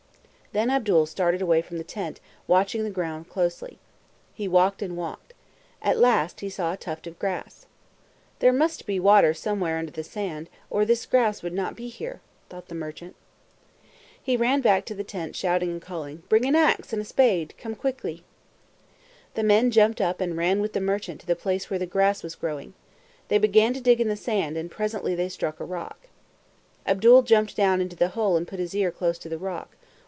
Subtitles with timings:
[0.53, 3.77] Then Abdul started away from the tent, watching the ground closely.
[4.33, 5.33] He walked and walked.
[5.81, 7.67] At last he saw a tuft of grass.
[8.39, 12.19] "There must be water somewhere under the sand, or this grass would not be here,"
[12.49, 13.15] thought the merchant.
[14.21, 17.53] He ran back to the tent, shouting and calling, "Bring an ax and a spade.
[17.57, 18.25] Come quickly!"
[19.35, 22.23] The men jumped up and ran with the merchant to the place where the grass
[22.23, 22.73] was growing.
[23.29, 26.09] They began to dig in the sand, and presently they struck a rock.
[26.85, 29.77] Abdul jumped down into the hole and put his ear close to the rock.